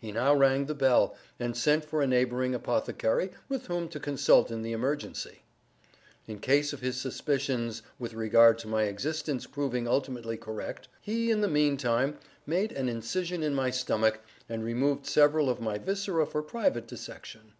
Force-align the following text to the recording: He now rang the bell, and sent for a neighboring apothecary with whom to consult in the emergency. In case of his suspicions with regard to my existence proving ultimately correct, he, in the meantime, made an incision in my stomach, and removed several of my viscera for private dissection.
He 0.00 0.10
now 0.10 0.34
rang 0.34 0.66
the 0.66 0.74
bell, 0.74 1.14
and 1.38 1.56
sent 1.56 1.84
for 1.84 2.02
a 2.02 2.06
neighboring 2.08 2.56
apothecary 2.56 3.30
with 3.48 3.66
whom 3.68 3.88
to 3.90 4.00
consult 4.00 4.50
in 4.50 4.62
the 4.62 4.72
emergency. 4.72 5.44
In 6.26 6.40
case 6.40 6.72
of 6.72 6.80
his 6.80 7.00
suspicions 7.00 7.80
with 7.96 8.12
regard 8.12 8.58
to 8.58 8.66
my 8.66 8.82
existence 8.86 9.46
proving 9.46 9.86
ultimately 9.86 10.36
correct, 10.36 10.88
he, 11.00 11.30
in 11.30 11.40
the 11.40 11.46
meantime, 11.46 12.18
made 12.46 12.72
an 12.72 12.88
incision 12.88 13.44
in 13.44 13.54
my 13.54 13.70
stomach, 13.70 14.18
and 14.48 14.64
removed 14.64 15.06
several 15.06 15.48
of 15.48 15.60
my 15.60 15.78
viscera 15.78 16.26
for 16.26 16.42
private 16.42 16.88
dissection. 16.88 17.52